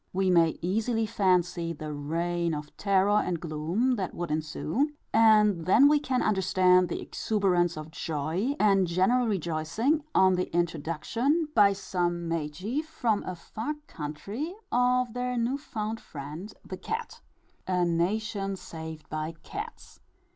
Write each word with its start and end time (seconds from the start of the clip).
We 0.13 0.31
may 0.31 0.57
easily 0.63 1.05
fancy, 1.05 1.73
the 1.73 1.93
reign 1.93 2.55
of 2.55 2.75
terror 2.75 3.21
and 3.23 3.39
gloom 3.39 3.97
that 3.97 4.15
would 4.15 4.31
ensue; 4.31 4.93
and 5.13 5.67
then 5.67 5.87
we 5.87 5.99
can 5.99 6.23
understand 6.23 6.89
the 6.89 6.99
exuberance 6.99 7.77
of 7.77 7.91
joy, 7.91 8.55
and 8.59 8.87
general 8.87 9.27
rejoicing 9.27 10.03
on 10.15 10.33
the 10.33 10.51
introduction, 10.57 11.49
by 11.53 11.73
some 11.73 12.27
Magi 12.27 12.81
from 12.81 13.21
a 13.25 13.35
far 13.35 13.75
country, 13.85 14.55
of 14.71 15.13
their 15.13 15.37
new 15.37 15.59
found 15.59 15.99
friend 15.99 16.51
the 16.65 16.77
cat. 16.77 17.21
_A 17.67 17.87
nation 17.87 18.55
saved 18.55 19.07
by 19.07 19.35
cats! 19.43 19.99